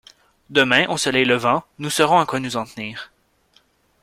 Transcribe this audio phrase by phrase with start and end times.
[0.49, 3.11] Demain, au soleil levant, nous saurons à quoi nous en tenir.